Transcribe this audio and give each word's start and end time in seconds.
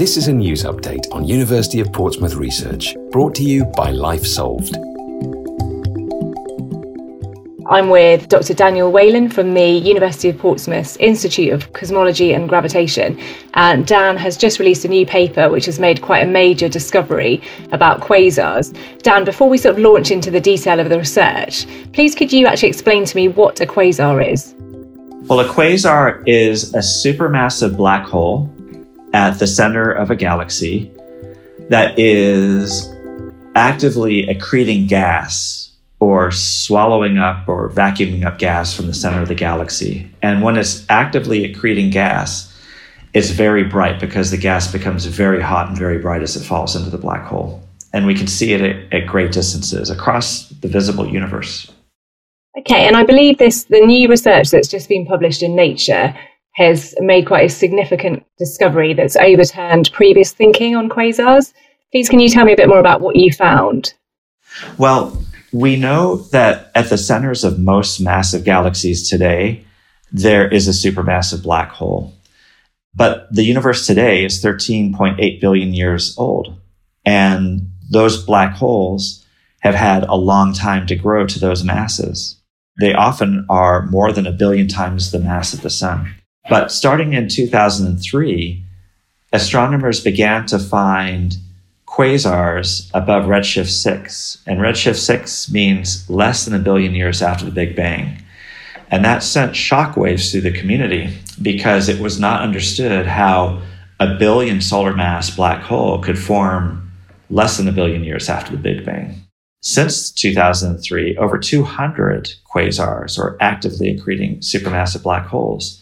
This 0.00 0.16
is 0.16 0.28
a 0.28 0.32
news 0.32 0.64
update 0.64 1.12
on 1.12 1.26
University 1.26 1.78
of 1.78 1.92
Portsmouth 1.92 2.32
research, 2.32 2.96
brought 3.10 3.34
to 3.34 3.42
you 3.44 3.66
by 3.66 3.90
Life 3.90 4.24
Solved. 4.24 4.74
I'm 7.68 7.90
with 7.90 8.26
Dr. 8.30 8.54
Daniel 8.54 8.90
Whalen 8.90 9.28
from 9.28 9.52
the 9.52 9.68
University 9.68 10.30
of 10.30 10.38
Portsmouth 10.38 10.96
Institute 11.00 11.52
of 11.52 11.70
Cosmology 11.74 12.32
and 12.32 12.48
Gravitation. 12.48 13.20
And 13.52 13.86
Dan 13.86 14.16
has 14.16 14.38
just 14.38 14.58
released 14.58 14.86
a 14.86 14.88
new 14.88 15.04
paper 15.04 15.50
which 15.50 15.66
has 15.66 15.78
made 15.78 16.00
quite 16.00 16.26
a 16.26 16.30
major 16.30 16.70
discovery 16.70 17.42
about 17.70 18.00
quasars. 18.00 18.74
Dan, 19.02 19.26
before 19.26 19.50
we 19.50 19.58
sort 19.58 19.76
of 19.76 19.82
launch 19.82 20.10
into 20.10 20.30
the 20.30 20.40
detail 20.40 20.80
of 20.80 20.88
the 20.88 20.96
research, 20.96 21.66
please 21.92 22.14
could 22.14 22.32
you 22.32 22.46
actually 22.46 22.70
explain 22.70 23.04
to 23.04 23.16
me 23.16 23.28
what 23.28 23.60
a 23.60 23.66
quasar 23.66 24.26
is? 24.26 24.54
Well, 25.28 25.40
a 25.40 25.46
quasar 25.46 26.26
is 26.26 26.72
a 26.72 26.78
supermassive 26.78 27.76
black 27.76 28.06
hole 28.06 28.50
at 29.12 29.38
the 29.38 29.46
center 29.46 29.90
of 29.90 30.10
a 30.10 30.16
galaxy 30.16 30.90
that 31.68 31.98
is 31.98 32.92
actively 33.54 34.26
accreting 34.26 34.86
gas 34.86 35.72
or 35.98 36.30
swallowing 36.30 37.18
up 37.18 37.46
or 37.48 37.68
vacuuming 37.70 38.24
up 38.24 38.38
gas 38.38 38.74
from 38.74 38.86
the 38.86 38.94
center 38.94 39.20
of 39.20 39.28
the 39.28 39.34
galaxy. 39.34 40.10
And 40.22 40.42
when 40.42 40.56
it's 40.56 40.86
actively 40.88 41.52
accreting 41.52 41.90
gas, 41.90 42.46
it's 43.12 43.30
very 43.30 43.64
bright 43.64 44.00
because 44.00 44.30
the 44.30 44.36
gas 44.36 44.70
becomes 44.70 45.04
very 45.04 45.42
hot 45.42 45.68
and 45.68 45.76
very 45.76 45.98
bright 45.98 46.22
as 46.22 46.36
it 46.36 46.44
falls 46.44 46.76
into 46.76 46.90
the 46.90 46.98
black 46.98 47.24
hole. 47.24 47.62
And 47.92 48.06
we 48.06 48.14
can 48.14 48.28
see 48.28 48.52
it 48.52 48.60
at, 48.62 48.92
at 48.92 49.06
great 49.06 49.32
distances 49.32 49.90
across 49.90 50.48
the 50.48 50.68
visible 50.68 51.06
universe. 51.06 51.70
Okay, 52.58 52.86
and 52.86 52.96
I 52.96 53.04
believe 53.04 53.38
this 53.38 53.64
the 53.64 53.80
new 53.80 54.08
research 54.08 54.50
that's 54.50 54.68
just 54.68 54.88
been 54.88 55.06
published 55.06 55.42
in 55.42 55.54
Nature 55.54 56.14
has 56.60 56.94
made 57.00 57.26
quite 57.26 57.46
a 57.46 57.48
significant 57.48 58.22
discovery 58.38 58.92
that's 58.92 59.16
overturned 59.16 59.90
previous 59.92 60.32
thinking 60.32 60.76
on 60.76 60.90
quasars. 60.90 61.54
Please, 61.90 62.10
can 62.10 62.20
you 62.20 62.28
tell 62.28 62.44
me 62.44 62.52
a 62.52 62.56
bit 62.56 62.68
more 62.68 62.78
about 62.78 63.00
what 63.00 63.16
you 63.16 63.32
found? 63.32 63.94
Well, 64.76 65.24
we 65.52 65.76
know 65.76 66.16
that 66.32 66.70
at 66.74 66.90
the 66.90 66.98
centers 66.98 67.44
of 67.44 67.58
most 67.58 67.98
massive 67.98 68.44
galaxies 68.44 69.08
today, 69.08 69.64
there 70.12 70.46
is 70.46 70.68
a 70.68 70.72
supermassive 70.72 71.42
black 71.42 71.70
hole. 71.70 72.12
But 72.94 73.32
the 73.34 73.44
universe 73.44 73.86
today 73.86 74.22
is 74.22 74.44
13.8 74.44 75.40
billion 75.40 75.72
years 75.72 76.14
old. 76.18 76.60
And 77.06 77.70
those 77.90 78.22
black 78.22 78.54
holes 78.54 79.24
have 79.60 79.74
had 79.74 80.04
a 80.04 80.14
long 80.14 80.52
time 80.52 80.86
to 80.88 80.94
grow 80.94 81.26
to 81.26 81.38
those 81.38 81.64
masses. 81.64 82.36
They 82.78 82.92
often 82.92 83.46
are 83.48 83.86
more 83.86 84.12
than 84.12 84.26
a 84.26 84.32
billion 84.32 84.68
times 84.68 85.10
the 85.10 85.18
mass 85.18 85.54
of 85.54 85.62
the 85.62 85.70
sun. 85.70 86.19
But 86.48 86.72
starting 86.72 87.12
in 87.12 87.28
2003, 87.28 88.64
astronomers 89.32 90.00
began 90.00 90.46
to 90.46 90.58
find 90.58 91.36
quasars 91.86 92.90
above 92.94 93.24
redshift 93.24 93.68
6. 93.68 94.42
And 94.46 94.60
redshift 94.60 94.96
6 94.96 95.50
means 95.52 96.08
less 96.08 96.44
than 96.44 96.54
a 96.54 96.62
billion 96.62 96.94
years 96.94 97.20
after 97.20 97.44
the 97.44 97.50
Big 97.50 97.76
Bang. 97.76 98.22
And 98.90 99.04
that 99.04 99.22
sent 99.22 99.52
shockwaves 99.52 100.30
through 100.30 100.40
the 100.40 100.50
community 100.50 101.16
because 101.40 101.88
it 101.88 102.00
was 102.00 102.18
not 102.18 102.42
understood 102.42 103.06
how 103.06 103.62
a 104.00 104.14
billion 104.14 104.60
solar 104.60 104.94
mass 104.94 105.30
black 105.30 105.62
hole 105.62 106.00
could 106.00 106.18
form 106.18 106.90
less 107.28 107.56
than 107.56 107.68
a 107.68 107.72
billion 107.72 108.02
years 108.02 108.28
after 108.28 108.52
the 108.52 108.58
Big 108.58 108.84
Bang. 108.84 109.22
Since 109.62 110.10
2003, 110.12 111.18
over 111.18 111.38
200 111.38 112.32
quasars, 112.50 113.18
or 113.18 113.36
actively 113.40 113.94
accreting 113.94 114.38
supermassive 114.38 115.02
black 115.02 115.26
holes, 115.26 115.79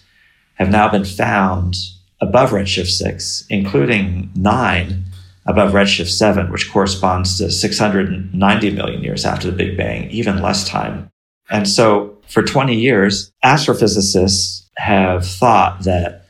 have 0.59 0.71
now 0.71 0.89
been 0.89 1.05
found 1.05 1.77
above 2.21 2.51
redshift 2.51 2.91
6, 2.91 3.47
including 3.49 4.31
nine 4.35 5.05
above 5.47 5.73
redshift 5.73 6.11
7, 6.11 6.51
which 6.51 6.71
corresponds 6.71 7.39
to 7.39 7.51
690 7.51 8.71
million 8.71 9.03
years 9.03 9.25
after 9.25 9.51
the 9.51 9.57
Big 9.57 9.77
Bang, 9.77 10.11
even 10.11 10.43
less 10.43 10.69
time. 10.69 11.09
And 11.51 11.67
so 11.67 12.19
for 12.27 12.43
20 12.43 12.75
years, 12.75 13.33
astrophysicists 13.45 14.67
have 14.77 15.27
thought 15.27 15.85
that 15.85 16.27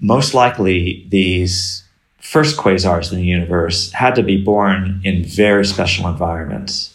most 0.00 0.34
likely 0.34 1.06
these 1.08 1.84
first 2.20 2.56
quasars 2.56 3.12
in 3.12 3.18
the 3.18 3.24
universe 3.24 3.92
had 3.92 4.14
to 4.14 4.22
be 4.22 4.42
born 4.42 5.00
in 5.04 5.24
very 5.24 5.64
special 5.64 6.08
environments. 6.08 6.94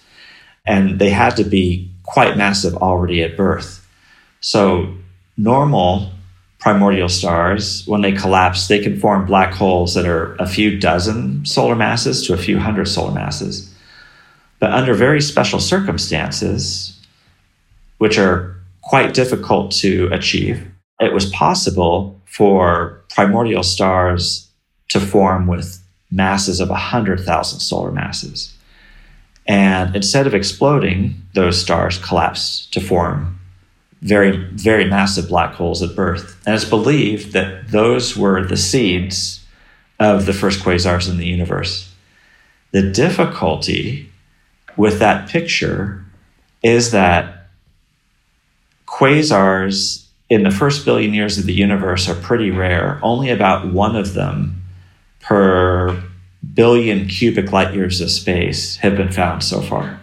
And 0.66 1.00
they 1.00 1.10
had 1.10 1.36
to 1.38 1.44
be 1.44 1.92
quite 2.04 2.38
massive 2.38 2.76
already 2.78 3.24
at 3.24 3.38
birth. 3.38 3.88
So 4.42 4.94
normal 5.38 6.12
primordial 6.64 7.10
stars, 7.10 7.86
when 7.88 8.00
they 8.00 8.14
collapse, 8.14 8.70
they 8.70 8.80
can 8.80 8.98
form 8.98 9.26
black 9.26 9.54
holes 9.54 9.94
that 9.96 10.06
are 10.06 10.34
a 10.36 10.48
few 10.48 10.80
dozen 10.80 11.46
solar 11.46 11.76
masses 11.76 12.26
to 12.26 12.34
a 12.34 12.38
few 12.38 12.58
hundred 12.58 12.86
solar 12.88 13.12
masses. 13.12 13.70
But 14.60 14.72
under 14.72 14.94
very 14.94 15.20
special 15.20 15.60
circumstances, 15.60 16.98
which 17.98 18.18
are 18.18 18.56
quite 18.82 19.14
difficult 19.14 19.74
to 19.74 20.08
achieve, 20.14 20.66
it 21.02 21.12
was 21.12 21.26
possible 21.32 22.22
for 22.24 23.04
primordial 23.10 23.64
stars 23.64 24.50
to 24.88 25.02
form 25.02 25.48
with 25.48 25.84
masses 26.12 26.62
of 26.62 26.70
100,000 26.70 27.60
solar 27.60 27.92
masses. 27.92 28.56
And 29.46 29.94
instead 29.98 30.28
of 30.28 30.34
exploding, 30.34 31.16
those 31.34 31.60
stars 31.60 31.98
collapsed 31.98 32.72
to 32.72 32.80
form 32.80 33.38
very, 34.04 34.36
very 34.52 34.86
massive 34.86 35.30
black 35.30 35.54
holes 35.54 35.82
at 35.82 35.96
birth. 35.96 36.38
And 36.46 36.54
it's 36.54 36.66
believed 36.66 37.32
that 37.34 37.70
those 37.70 38.18
were 38.18 38.46
the 38.46 38.58
seeds 38.58 39.46
of 40.00 40.26
the 40.26 40.34
first 40.34 40.60
quasars 40.60 41.10
in 41.10 41.18
the 41.18 41.26
universe. 41.26 41.90
The 42.72 42.92
difficulty 42.92 44.12
with 44.76 45.00
that 45.00 45.30
picture 45.30 46.04
is 46.62 46.92
that 46.92 47.48
quasars 48.86 50.06
in 50.30 50.44
the 50.44 50.52
first 50.52 50.84
billion 50.84 51.14
years 51.14 51.38
of 51.38 51.46
the 51.46 51.54
universe 51.54 52.10
are 52.10 52.16
pretty 52.16 52.52
rare. 52.52 53.00
Only 53.02 53.30
about 53.30 53.72
one 53.72 53.96
of 53.96 54.14
them 54.14 54.64
per 55.22 56.04
billion 56.54 57.08
cubic 57.08 57.52
light 57.54 57.74
years 57.74 58.02
of 58.02 58.12
space 58.12 58.78
have 58.78 58.98
been 58.98 59.12
found 59.12 59.44
so 59.44 59.62
far. 59.62 60.00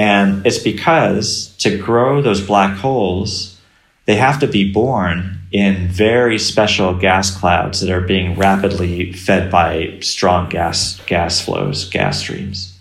And 0.00 0.46
it's 0.46 0.58
because 0.58 1.54
to 1.58 1.76
grow 1.76 2.22
those 2.22 2.40
black 2.40 2.74
holes, 2.78 3.60
they 4.06 4.16
have 4.16 4.40
to 4.40 4.46
be 4.46 4.72
born 4.72 5.40
in 5.52 5.88
very 5.88 6.38
special 6.38 6.94
gas 6.94 7.36
clouds 7.38 7.82
that 7.82 7.90
are 7.90 8.00
being 8.00 8.34
rapidly 8.34 9.12
fed 9.12 9.50
by 9.50 9.98
strong 10.00 10.48
gas, 10.48 10.98
gas 11.04 11.44
flows, 11.44 11.84
gas 11.90 12.18
streams. 12.18 12.78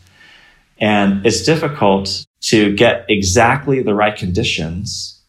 And 0.77 1.25
it's 1.25 1.43
difficult 1.43 2.25
to 2.43 2.73
get 2.73 3.03
exactly 3.09 3.81
the 3.81 3.93
right 3.93 4.15
conditions 4.15 5.19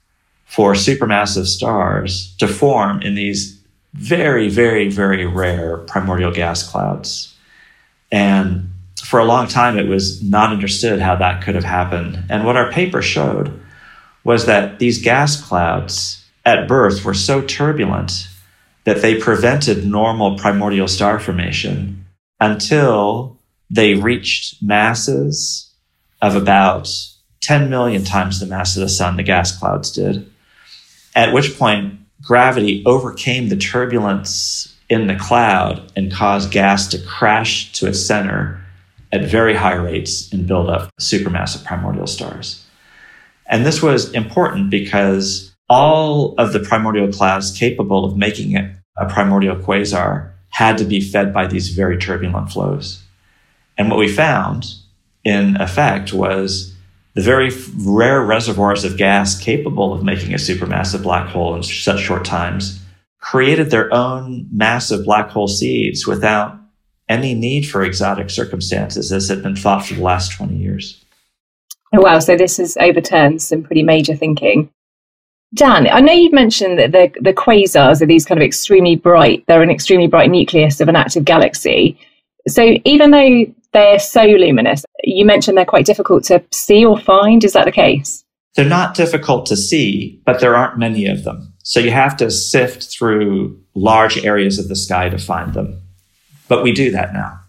for 0.45 0.75
supermassive 0.75 1.47
stars 1.47 2.37
to 2.39 2.47
form 2.47 3.03
in 3.03 3.17
these 3.17 3.61
very, 3.95 4.49
very, 4.49 4.89
very 4.89 5.27
rare 5.27 5.79
primordial 5.79 6.31
gas 6.31 6.63
clouds. 6.63 7.35
And 8.13 8.70
for 9.11 9.19
a 9.19 9.25
long 9.25 9.49
time, 9.49 9.77
it 9.77 9.89
was 9.89 10.23
not 10.23 10.53
understood 10.53 11.01
how 11.01 11.17
that 11.17 11.43
could 11.43 11.57
have 11.57 11.65
happened. 11.65 12.23
And 12.29 12.45
what 12.45 12.57
our 12.57 12.71
paper 12.71 13.03
showed 13.03 13.61
was 14.23 14.47
that 14.47 14.79
these 14.79 15.03
gas 15.03 15.43
clouds 15.43 16.25
at 16.45 16.69
birth 16.69 17.05
were 17.05 17.13
so 17.13 17.43
turbulent 17.43 18.29
that 18.85 19.03
they 19.03 19.21
prevented 19.21 19.85
normal 19.85 20.39
primordial 20.39 20.87
star 20.87 21.19
formation 21.19 22.07
until 22.39 23.37
they 23.69 23.95
reached 23.95 24.63
masses 24.63 25.75
of 26.23 26.37
about 26.37 26.89
10 27.41 27.69
million 27.69 28.05
times 28.05 28.39
the 28.39 28.47
mass 28.47 28.77
of 28.77 28.83
the 28.83 28.89
sun, 28.89 29.17
the 29.17 29.25
gas 29.25 29.59
clouds 29.59 29.91
did. 29.91 30.31
At 31.17 31.33
which 31.33 31.59
point, 31.59 31.99
gravity 32.23 32.85
overcame 32.87 33.49
the 33.49 33.57
turbulence 33.57 34.73
in 34.89 35.09
the 35.09 35.17
cloud 35.17 35.91
and 35.97 36.13
caused 36.13 36.53
gas 36.53 36.87
to 36.87 36.99
crash 37.05 37.73
to 37.73 37.89
its 37.89 38.07
center 38.07 38.60
at 39.13 39.25
very 39.25 39.55
high 39.55 39.75
rates 39.75 40.33
and 40.33 40.47
build 40.47 40.69
up 40.69 40.91
supermassive 41.01 41.65
primordial 41.65 42.07
stars. 42.07 42.65
And 43.47 43.67
this 43.67 43.83
was 43.83 44.13
important 44.13 44.71
because 44.71 45.53
all 45.69 46.35
of 46.39 46.53
the 46.53 46.61
primordial 46.61 47.13
clouds 47.13 47.57
capable 47.57 48.05
of 48.05 48.17
making 48.17 48.53
it 48.53 48.71
a 48.97 49.09
primordial 49.09 49.57
quasar 49.57 50.33
had 50.51 50.79
to 50.79 50.85
be 50.85 51.01
fed 51.01 51.33
by 51.33 51.47
these 51.47 51.71
very 51.71 51.97
turbulent 51.97 52.51
flows. 52.51 53.03
And 53.79 53.89
what 53.89 53.99
we 53.99 54.09
found, 54.09 54.67
in 55.25 55.61
effect, 55.61 56.13
was 56.13 56.75
the 57.15 57.23
very 57.23 57.51
rare 57.79 58.23
reservoirs 58.23 58.85
of 58.85 58.97
gas 58.97 59.41
capable 59.41 59.93
of 59.93 60.05
making 60.05 60.33
a 60.33 60.37
supermassive 60.37 61.03
black 61.03 61.29
hole 61.29 61.55
in 61.55 61.63
such 61.63 62.01
short 62.01 62.25
times 62.25 62.81
created 63.21 63.71
their 63.71 63.93
own 63.93 64.49
massive 64.53 65.05
black 65.05 65.31
hole 65.31 65.49
seeds 65.49 66.07
without 66.07 66.60
any 67.11 67.35
need 67.35 67.69
for 67.69 67.83
exotic 67.83 68.31
circumstances 68.31 69.13
as 69.13 69.29
had 69.29 69.43
been 69.43 69.57
thought 69.57 69.85
for 69.85 69.95
the 69.95 70.03
last 70.03 70.33
20 70.33 70.57
years. 70.57 71.05
Oh, 71.93 72.01
wow. 72.01 72.21
So 72.21 72.37
this 72.37 72.57
has 72.59 72.77
overturned 72.79 73.43
some 73.43 73.63
pretty 73.63 73.83
major 73.83 74.15
thinking. 74.15 74.71
Dan, 75.53 75.89
I 75.89 76.01
know 76.01 76.13
you've 76.13 76.33
mentioned 76.33 76.79
that 76.79 76.93
the, 76.93 77.13
the 77.21 77.33
quasars 77.33 78.01
are 78.01 78.07
these 78.07 78.25
kind 78.25 78.41
of 78.41 78.47
extremely 78.47 78.95
bright, 78.95 79.45
they're 79.49 79.63
an 79.63 79.71
extremely 79.71 80.07
bright 80.07 80.31
nucleus 80.31 80.81
of 80.81 80.89
an 80.89 80.95
active 80.95 81.25
galaxy. 81.25 81.99
So 82.47 82.77
even 82.85 83.11
though 83.11 83.47
they're 83.73 83.99
so 83.99 84.23
luminous, 84.23 84.85
you 85.03 85.27
mentioned 85.27 85.59
they're 85.59 85.65
quite 85.65 85.87
difficult 85.87 86.23
to 86.25 86.43
see 86.53 86.85
or 86.85 86.99
find. 86.99 87.43
Is 87.43 87.55
that 87.55 87.65
the 87.65 87.73
case? 87.73 88.25
They're 88.55 88.65
not 88.65 88.95
difficult 88.95 89.47
to 89.47 89.57
see, 89.57 90.23
but 90.25 90.41
there 90.41 90.57
aren't 90.57 90.79
many 90.79 91.07
of 91.07 91.25
them. 91.25 91.53
So 91.65 91.81
you 91.81 91.91
have 91.91 92.17
to 92.19 92.31
sift 92.31 92.85
through 92.85 93.61
large 93.75 94.25
areas 94.25 94.59
of 94.59 94.69
the 94.69 94.77
sky 94.77 95.09
to 95.09 95.19
find 95.19 95.53
them. 95.55 95.83
But 96.51 96.65
we 96.65 96.73
do 96.73 96.91
that 96.91 97.15
now. 97.15 97.41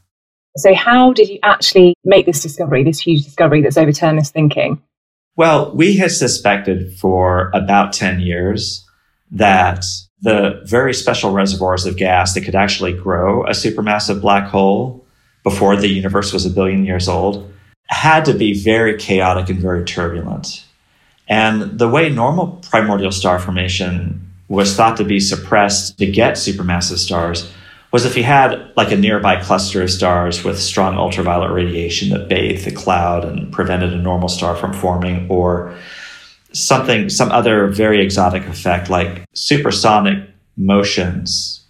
So, 0.58 0.76
how 0.76 1.12
did 1.12 1.28
you 1.28 1.40
actually 1.42 1.96
make 2.06 2.28
this 2.28 2.42
discovery, 2.42 2.84
this 2.84 3.00
huge 3.00 3.24
discovery 3.24 3.62
that's 3.62 3.78
overturned 3.78 4.20
this 4.20 4.30
thinking? 4.30 4.82
Well, 5.36 5.76
we 5.76 5.98
had 5.98 6.12
suspected 6.12 6.94
for 7.00 7.50
about 7.54 7.94
10 7.94 8.20
years 8.20 8.86
that 9.32 9.86
the 10.22 10.62
very 10.66 10.94
special 10.94 11.32
reservoirs 11.32 11.86
of 11.86 11.98
gas 11.98 12.36
that 12.36 12.42
could 12.42 12.54
actually 12.54 12.94
grow 12.94 13.44
a 13.46 13.52
supermassive 13.52 14.22
black 14.22 14.50
hole 14.50 15.04
before 15.44 15.76
the 15.76 15.88
universe 15.88 16.32
was 16.32 16.46
a 16.46 16.50
billion 16.50 16.86
years 16.86 17.08
old 17.08 17.52
had 17.88 18.26
to 18.26 18.34
be 18.34 18.54
very 18.54 18.98
chaotic 18.98 19.50
and 19.50 19.60
very 19.60 19.84
turbulent. 19.84 20.64
And 21.28 21.80
the 21.80 21.90
way 21.90 22.10
normal 22.10 22.62
primordial 22.70 23.12
star 23.12 23.40
formation 23.40 24.32
was 24.48 24.76
thought 24.76 24.98
to 24.98 25.04
be 25.04 25.20
suppressed 25.20 25.98
to 25.98 26.06
get 26.06 26.36
supermassive 26.36 26.98
stars 26.98 27.52
was 27.92 28.06
if 28.06 28.16
you 28.16 28.24
had 28.24 28.72
like 28.78 28.92
a 28.92 28.96
nearby 28.96 29.42
cluster 29.42 29.82
of 29.82 29.92
stars 29.92 30.44
with 30.44 30.60
strong 30.60 30.98
ultraviolet 30.98 31.52
radiation 31.52 32.10
that 32.10 32.30
bathed 32.30 32.66
the 32.66 32.72
cloud 32.72 33.26
and 33.26 33.52
prevented 33.52 33.92
a 33.94 33.98
normal 33.98 34.30
star 34.30 34.56
from 34.56 34.74
forming, 34.74 35.28
or 35.30 35.78
something, 36.54 37.10
some 37.10 37.32
other 37.32 37.68
very 37.68 38.02
exotic 38.02 38.46
effect 38.46 38.90
like 38.90 39.26
supersonic 39.34 40.30
motions, 40.58 41.66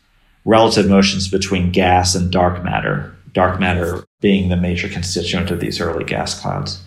relative 0.45 0.88
motions 0.88 1.27
between 1.27 1.71
gas 1.71 2.13
and 2.15 2.31
dark 2.31 2.63
matter, 2.63 3.15
dark 3.33 3.59
matter 3.59 4.03
being 4.21 4.50
the 4.50 4.57
major 4.57 4.89
constituent 4.89 5.50
of 5.50 5.59
these 5.59 5.81
early 5.81 6.03
gas 6.03 6.39
clouds. 6.39 6.83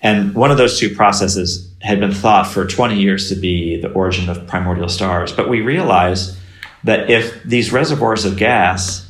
And 0.00 0.34
one 0.34 0.50
of 0.50 0.58
those 0.58 0.78
two 0.78 0.94
processes 0.94 1.72
had 1.80 1.98
been 1.98 2.12
thought 2.12 2.46
for 2.46 2.66
20 2.66 2.96
years 2.96 3.28
to 3.28 3.34
be 3.34 3.80
the 3.80 3.90
origin 3.92 4.28
of 4.28 4.46
primordial 4.46 4.88
stars. 4.88 5.32
But 5.32 5.48
we 5.48 5.60
realized 5.60 6.36
that 6.84 7.10
if 7.10 7.42
these 7.44 7.72
reservoirs 7.72 8.24
of 8.24 8.36
gas 8.36 9.08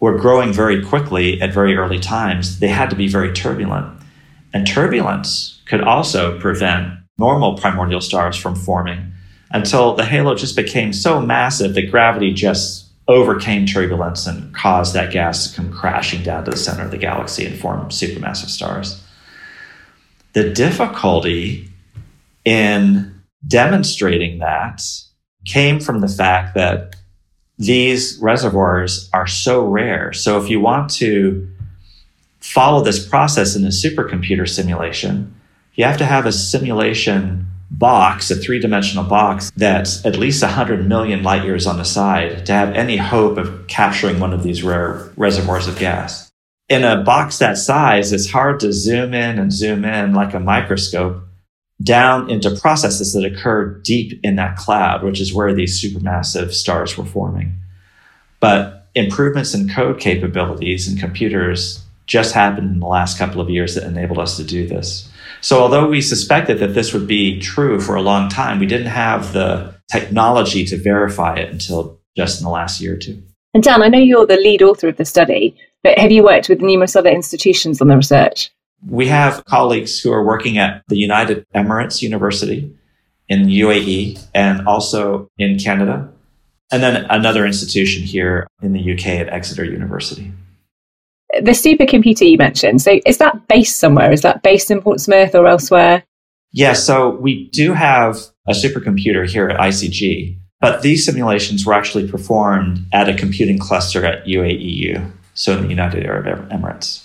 were 0.00 0.18
growing 0.18 0.52
very 0.52 0.84
quickly 0.84 1.40
at 1.40 1.52
very 1.52 1.76
early 1.76 1.98
times, 1.98 2.58
they 2.58 2.68
had 2.68 2.90
to 2.90 2.96
be 2.96 3.08
very 3.08 3.32
turbulent. 3.32 4.00
And 4.52 4.66
turbulence 4.66 5.62
could 5.66 5.80
also 5.82 6.38
prevent 6.38 6.92
normal 7.18 7.56
primordial 7.56 8.00
stars 8.00 8.36
from 8.36 8.54
forming 8.54 9.12
until 9.50 9.94
the 9.94 10.04
halo 10.04 10.34
just 10.34 10.56
became 10.56 10.92
so 10.92 11.20
massive 11.20 11.74
that 11.74 11.90
gravity 11.90 12.32
just 12.32 12.86
overcame 13.06 13.66
turbulence 13.66 14.26
and 14.26 14.54
caused 14.54 14.94
that 14.94 15.12
gas 15.12 15.48
to 15.48 15.56
come 15.56 15.72
crashing 15.72 16.22
down 16.22 16.44
to 16.44 16.50
the 16.50 16.56
center 16.56 16.82
of 16.82 16.90
the 16.90 16.98
galaxy 16.98 17.44
and 17.44 17.58
form 17.58 17.88
supermassive 17.90 18.48
stars. 18.48 19.02
The 20.32 20.50
difficulty 20.50 21.68
in 22.44 23.22
demonstrating 23.46 24.38
that 24.38 24.82
came 25.44 25.80
from 25.80 26.00
the 26.00 26.08
fact 26.08 26.54
that 26.54 26.96
these 27.58 28.18
reservoirs 28.20 29.08
are 29.12 29.26
so 29.26 29.64
rare. 29.64 30.12
So 30.12 30.40
if 30.40 30.50
you 30.50 30.60
want 30.60 30.90
to 30.94 31.48
follow 32.40 32.82
this 32.82 33.06
process 33.06 33.56
in 33.56 33.64
a 33.64 33.68
supercomputer 33.68 34.48
simulation, 34.48 35.34
you 35.74 35.84
have 35.84 35.98
to 35.98 36.04
have 36.04 36.26
a 36.26 36.32
simulation 36.32 37.46
box, 37.70 38.30
a 38.30 38.36
three 38.36 38.58
dimensional 38.58 39.04
box 39.04 39.50
that's 39.56 40.04
at 40.04 40.16
least 40.16 40.42
100 40.42 40.86
million 40.86 41.22
light 41.22 41.44
years 41.44 41.66
on 41.66 41.78
the 41.78 41.84
side 41.84 42.46
to 42.46 42.52
have 42.52 42.74
any 42.74 42.96
hope 42.96 43.36
of 43.36 43.66
capturing 43.66 44.20
one 44.20 44.32
of 44.32 44.42
these 44.42 44.62
rare 44.62 45.10
reservoirs 45.16 45.66
of 45.66 45.78
gas. 45.78 46.30
In 46.68 46.84
a 46.84 47.02
box 47.02 47.38
that 47.38 47.58
size, 47.58 48.12
it's 48.12 48.30
hard 48.30 48.60
to 48.60 48.72
zoom 48.72 49.12
in 49.12 49.38
and 49.38 49.52
zoom 49.52 49.84
in 49.84 50.14
like 50.14 50.34
a 50.34 50.40
microscope 50.40 51.22
down 51.82 52.30
into 52.30 52.54
processes 52.56 53.12
that 53.12 53.24
occur 53.24 53.66
deep 53.84 54.20
in 54.22 54.36
that 54.36 54.56
cloud, 54.56 55.02
which 55.02 55.20
is 55.20 55.34
where 55.34 55.52
these 55.52 55.82
supermassive 55.82 56.52
stars 56.52 56.96
were 56.96 57.04
forming. 57.04 57.54
But 58.40 58.88
improvements 58.94 59.54
in 59.54 59.68
code 59.68 59.98
capabilities 59.98 60.86
and 60.86 60.98
computers 60.98 61.84
just 62.06 62.34
happened 62.34 62.70
in 62.70 62.80
the 62.80 62.86
last 62.86 63.18
couple 63.18 63.40
of 63.40 63.50
years 63.50 63.74
that 63.74 63.84
enabled 63.84 64.18
us 64.18 64.36
to 64.36 64.44
do 64.44 64.66
this. 64.66 65.10
So, 65.40 65.60
although 65.60 65.88
we 65.88 66.00
suspected 66.00 66.58
that 66.60 66.74
this 66.74 66.92
would 66.92 67.06
be 67.06 67.40
true 67.40 67.80
for 67.80 67.96
a 67.96 68.02
long 68.02 68.28
time, 68.28 68.58
we 68.58 68.66
didn't 68.66 68.86
have 68.86 69.32
the 69.32 69.74
technology 69.90 70.64
to 70.66 70.76
verify 70.76 71.36
it 71.36 71.50
until 71.50 72.00
just 72.16 72.40
in 72.40 72.44
the 72.44 72.50
last 72.50 72.80
year 72.80 72.94
or 72.94 72.98
two. 72.98 73.22
And 73.52 73.62
Dan, 73.62 73.82
I 73.82 73.88
know 73.88 73.98
you're 73.98 74.26
the 74.26 74.36
lead 74.36 74.62
author 74.62 74.88
of 74.88 74.96
the 74.96 75.04
study, 75.04 75.56
but 75.82 75.98
have 75.98 76.12
you 76.12 76.24
worked 76.24 76.48
with 76.48 76.60
numerous 76.60 76.96
other 76.96 77.10
institutions 77.10 77.80
on 77.80 77.88
the 77.88 77.96
research? 77.96 78.50
We 78.88 79.08
have 79.08 79.44
colleagues 79.46 80.00
who 80.00 80.12
are 80.12 80.22
working 80.22 80.58
at 80.58 80.82
the 80.88 80.96
United 80.96 81.46
Emirates 81.54 82.02
University 82.02 82.76
in 83.28 83.46
UAE 83.46 84.22
and 84.34 84.66
also 84.66 85.30
in 85.38 85.58
Canada, 85.58 86.10
and 86.70 86.82
then 86.82 87.06
another 87.08 87.46
institution 87.46 88.02
here 88.02 88.46
in 88.62 88.72
the 88.72 88.92
UK 88.92 89.06
at 89.06 89.28
Exeter 89.28 89.64
University. 89.64 90.32
The 91.40 91.52
supercomputer 91.52 92.30
you 92.30 92.36
mentioned, 92.36 92.82
so 92.82 93.00
is 93.06 93.18
that 93.18 93.48
based 93.48 93.80
somewhere? 93.80 94.12
Is 94.12 94.20
that 94.22 94.42
based 94.42 94.70
in 94.70 94.82
Portsmouth 94.82 95.34
or 95.34 95.46
elsewhere? 95.46 96.04
Yeah, 96.52 96.74
so 96.74 97.10
we 97.10 97.48
do 97.48 97.72
have 97.72 98.18
a 98.46 98.52
supercomputer 98.52 99.28
here 99.28 99.48
at 99.48 99.58
ICG, 99.58 100.36
but 100.60 100.82
these 100.82 101.04
simulations 101.04 101.66
were 101.66 101.72
actually 101.72 102.08
performed 102.08 102.84
at 102.92 103.08
a 103.08 103.14
computing 103.14 103.58
cluster 103.58 104.04
at 104.04 104.26
UAEU, 104.26 105.10
so 105.32 105.56
in 105.56 105.62
the 105.62 105.68
United 105.68 106.04
Arab 106.04 106.26
Emirates 106.50 107.03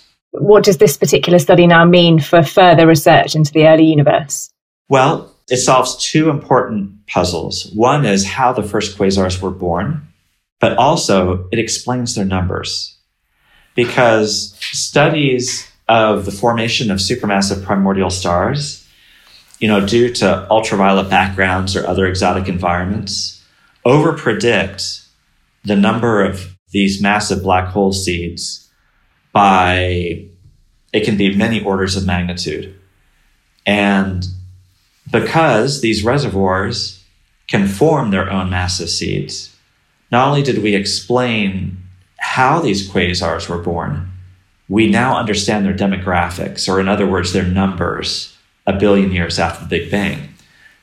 what 0.50 0.64
does 0.64 0.78
this 0.78 0.98
particular 0.98 1.38
study 1.38 1.68
now 1.68 1.86
mean 1.86 2.20
for 2.20 2.42
further 2.42 2.88
research 2.88 3.36
into 3.36 3.52
the 3.52 3.68
early 3.68 3.86
universe? 3.86 4.50
Well, 4.90 5.32
it 5.48 5.58
solves 5.58 5.96
two 5.98 6.32
important 6.32 7.06
puzzles. 7.06 7.72
One 7.76 8.04
is 8.04 8.26
how 8.26 8.54
the 8.54 8.64
first 8.64 8.98
quasars 8.98 9.40
were 9.44 9.52
born, 9.52 10.08
but 10.60 10.76
also 10.76 11.48
it 11.52 11.60
explains 11.60 12.16
their 12.16 12.26
numbers. 12.26 12.98
Because 13.76 14.58
studies 14.60 15.70
of 15.88 16.26
the 16.26 16.32
formation 16.32 16.90
of 16.90 16.98
supermassive 16.98 17.64
primordial 17.64 18.10
stars, 18.10 18.88
you 19.60 19.68
know, 19.68 19.86
due 19.86 20.12
to 20.16 20.48
ultraviolet 20.50 21.12
backgrounds 21.12 21.76
or 21.76 21.86
other 21.86 22.08
exotic 22.08 22.48
environments, 22.50 23.46
overpredict 23.86 25.08
the 25.64 25.76
number 25.76 26.24
of 26.24 26.58
these 26.72 27.02
massive 27.04 27.44
black 27.44 27.68
hole 27.68 27.92
seeds 27.94 28.68
by 29.32 30.29
it 30.94 31.06
can 31.06 31.18
be 31.18 31.36
many 31.36 31.64
orders 31.64 31.96
of 31.96 32.06
magnitude. 32.06 32.76
And 33.66 34.26
because 35.12 35.82
these 35.82 36.04
reservoirs 36.04 37.04
can 37.48 37.68
form 37.68 38.12
their 38.12 38.30
own 38.32 38.50
massive 38.50 38.90
seeds, 38.90 39.56
not 40.12 40.28
only 40.28 40.44
did 40.44 40.64
we 40.64 40.76
explain 40.76 41.78
how 42.20 42.60
these 42.60 42.90
quasars 42.90 43.48
were 43.48 43.58
born, 43.58 44.12
we 44.68 44.88
now 44.88 45.18
understand 45.18 45.66
their 45.66 45.74
demographics, 45.74 46.68
or 46.72 46.80
in 46.80 46.88
other 46.88 47.08
words, 47.08 47.34
their 47.34 47.46
numbers 47.46 48.36
a 48.68 48.74
billion 48.74 49.12
years 49.12 49.40
after 49.40 49.66
the 49.66 49.70
Big 49.70 49.90
Bang, 49.90 50.30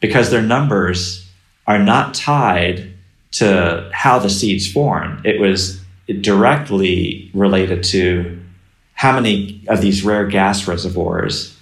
because 0.00 0.30
their 0.30 0.42
numbers 0.42 1.28
are 1.66 1.78
not 1.78 2.14
tied 2.14 2.92
to 3.32 3.88
how 3.92 4.18
the 4.18 4.30
seeds 4.30 4.70
formed. 4.70 5.24
It 5.24 5.40
was 5.40 5.80
directly 6.20 7.30
related 7.34 7.84
to 7.84 8.40
how 8.96 9.12
many 9.12 9.64
of 9.68 9.80
these 9.80 10.04
rare 10.04 10.26
gas 10.26 10.66
reservoirs 10.66 11.56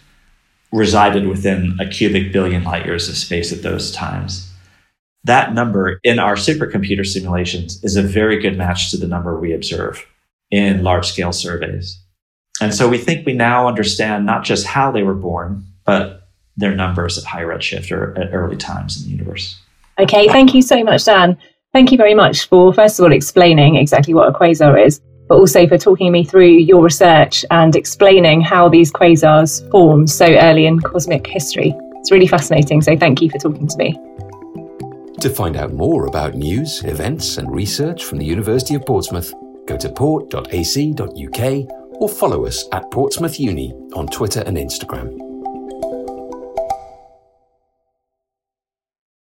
resided 0.72 1.28
within 1.28 1.76
a 1.78 1.86
cubic 1.86 2.32
billion 2.32 2.64
light 2.64 2.84
years 2.84 3.08
of 3.08 3.16
space 3.16 3.52
at 3.52 3.62
those 3.62 3.92
times. 3.92 4.50
That 5.22 5.54
number 5.54 6.00
in 6.02 6.18
our 6.18 6.34
supercomputer 6.34 7.06
simulations 7.06 7.82
is 7.84 7.96
a 7.96 8.02
very 8.02 8.40
good 8.40 8.58
match 8.58 8.90
to 8.90 8.96
the 8.96 9.06
number 9.06 9.38
we 9.38 9.52
observe 9.52 10.04
in 10.50 10.82
large 10.82 11.06
scale 11.06 11.32
surveys. 11.32 12.00
And 12.60 12.74
so 12.74 12.88
we 12.88 12.98
think 12.98 13.24
we 13.24 13.32
now 13.32 13.68
understand 13.68 14.26
not 14.26 14.44
just 14.44 14.66
how 14.66 14.90
they 14.90 15.02
were 15.02 15.14
born, 15.14 15.64
but 15.84 16.28
their 16.56 16.74
numbers 16.74 17.18
at 17.18 17.24
high 17.24 17.42
redshift 17.42 17.90
or 17.90 18.16
at 18.18 18.32
early 18.32 18.56
times 18.56 18.96
in 18.96 19.04
the 19.04 19.16
universe. 19.16 19.58
Okay, 19.98 20.28
thank 20.28 20.54
you 20.54 20.62
so 20.62 20.82
much, 20.84 21.04
Dan. 21.04 21.36
Thank 21.72 21.90
you 21.90 21.98
very 21.98 22.14
much 22.14 22.48
for, 22.48 22.72
first 22.72 22.98
of 22.98 23.04
all, 23.04 23.12
explaining 23.12 23.76
exactly 23.76 24.14
what 24.14 24.28
a 24.28 24.32
quasar 24.32 24.84
is, 24.84 25.00
but 25.28 25.36
also 25.36 25.66
for 25.66 25.78
talking 25.78 26.12
me 26.12 26.24
through 26.24 26.48
your 26.48 26.82
research 26.82 27.44
and 27.50 27.76
explaining 27.76 28.40
how 28.40 28.68
these 28.68 28.92
quasars 28.92 29.68
formed 29.70 30.10
so 30.10 30.26
early 30.26 30.66
in 30.66 30.80
cosmic 30.80 31.26
history. 31.26 31.74
It's 31.96 32.10
really 32.10 32.26
fascinating, 32.26 32.82
so 32.82 32.96
thank 32.96 33.22
you 33.22 33.30
for 33.30 33.38
talking 33.38 33.66
to 33.66 33.76
me. 33.78 33.98
To 35.20 35.30
find 35.30 35.56
out 35.56 35.72
more 35.72 36.06
about 36.06 36.34
news, 36.34 36.84
events, 36.84 37.38
and 37.38 37.50
research 37.50 38.04
from 38.04 38.18
the 38.18 38.26
University 38.26 38.74
of 38.74 38.84
Portsmouth, 38.84 39.32
go 39.66 39.76
to 39.78 39.88
port.ac.uk 39.88 41.68
or 42.00 42.08
follow 42.08 42.46
us 42.46 42.64
at 42.72 42.90
Portsmouth 42.90 43.40
Uni 43.40 43.72
on 43.94 44.06
Twitter 44.08 44.42
and 44.46 44.56
Instagram. 44.56 45.33